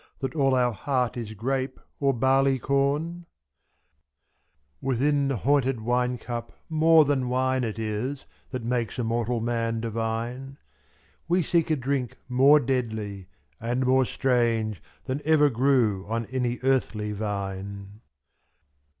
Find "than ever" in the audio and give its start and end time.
15.05-15.51